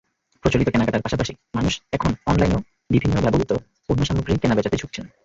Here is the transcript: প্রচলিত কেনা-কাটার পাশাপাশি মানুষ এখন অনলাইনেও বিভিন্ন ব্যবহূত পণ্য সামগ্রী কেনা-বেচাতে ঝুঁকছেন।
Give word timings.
প্রচলিত 0.43 0.67
কেনা-কাটার 0.69 1.03
পাশাপাশি 1.03 1.33
মানুষ 1.55 1.73
এখন 1.91 2.11
অনলাইনেও 2.25 2.61
বিভিন্ন 2.89 3.15
ব্যবহূত 3.21 3.51
পণ্য 3.87 4.01
সামগ্রী 4.05 4.33
কেনা-বেচাতে 4.37 4.77
ঝুঁকছেন। 4.77 5.05